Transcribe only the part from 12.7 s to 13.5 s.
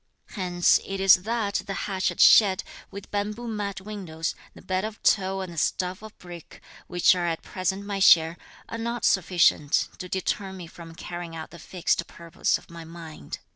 my mind.